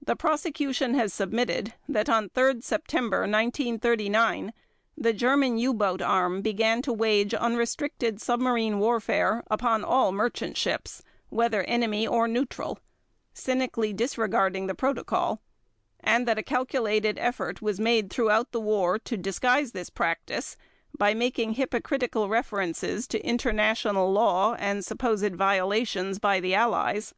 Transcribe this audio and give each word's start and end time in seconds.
The 0.00 0.14
Prosecution 0.14 0.94
has 0.94 1.12
submitted 1.12 1.74
that 1.88 2.08
on 2.08 2.28
3 2.28 2.60
September 2.60 3.22
1939 3.22 4.52
the 4.96 5.12
German 5.12 5.58
U 5.58 5.74
boat 5.74 6.00
arm 6.00 6.42
began 6.42 6.80
to 6.82 6.92
wage 6.92 7.34
unrestricted 7.34 8.20
submarine 8.20 8.78
warfare 8.78 9.42
upon 9.50 9.82
all 9.82 10.12
merchant 10.12 10.56
ships, 10.56 11.02
whether 11.28 11.64
enemy 11.64 12.06
or 12.06 12.28
neutral, 12.28 12.78
cynically 13.34 13.92
disregarding 13.92 14.68
the 14.68 14.76
Protocol; 14.76 15.40
and 15.98 16.24
that 16.28 16.38
a 16.38 16.44
calculated 16.44 17.18
effort 17.18 17.60
was 17.60 17.80
made 17.80 18.10
throughout 18.12 18.52
the 18.52 18.60
war 18.60 18.96
to 19.00 19.16
disguise 19.16 19.72
this 19.72 19.90
practice 19.90 20.56
by 20.96 21.14
making 21.14 21.54
hypocritical 21.54 22.28
references 22.28 23.08
to 23.08 23.18
international 23.26 24.12
law 24.12 24.54
and 24.54 24.84
supposed 24.84 25.34
violations 25.34 26.20
by 26.20 26.38
the 26.38 26.54
Allies. 26.54 27.12